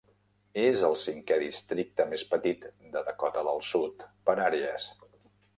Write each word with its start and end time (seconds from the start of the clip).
És 0.61 0.79
el 0.87 0.95
cinquè 1.01 1.37
districte 1.43 2.09
més 2.15 2.25
petit 2.33 2.67
de 2.97 3.05
Dakota 3.11 3.47
del 3.51 3.63
Sud 3.71 4.11
per 4.31 4.39
àrees. 4.51 4.91